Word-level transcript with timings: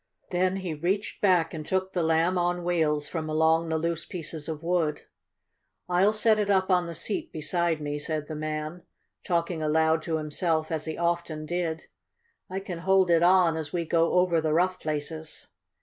Then 0.31 0.55
he 0.55 0.73
reached 0.73 1.21
back 1.21 1.53
and 1.53 1.63
took 1.63 1.93
the 1.93 2.01
Lamb 2.01 2.35
on 2.35 2.63
Wheels 2.63 3.07
from 3.07 3.29
along 3.29 3.69
the 3.69 3.77
loose 3.77 4.03
pieces 4.03 4.49
of 4.49 4.63
wood. 4.63 5.01
"I'll 5.87 6.11
set 6.11 6.39
it 6.39 6.49
up 6.49 6.71
on 6.71 6.87
the 6.87 6.95
seat 6.95 7.31
beside 7.31 7.79
me," 7.79 7.99
said 7.99 8.27
the 8.27 8.33
man, 8.33 8.81
talking 9.23 9.61
aloud 9.61 10.01
to 10.05 10.17
himself, 10.17 10.71
as 10.71 10.85
he 10.85 10.97
often 10.97 11.45
did. 11.45 11.85
"I 12.49 12.59
can 12.61 12.79
hold 12.79 13.11
it 13.11 13.21
on 13.21 13.55
as 13.55 13.71
we 13.73 13.85
go 13.85 14.13
over 14.13 14.41
the 14.41 14.53
rough 14.53 14.79
places." 14.79 15.49